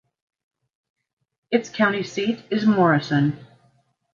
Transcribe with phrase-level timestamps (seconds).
[1.51, 3.37] Its county seat is Morrison.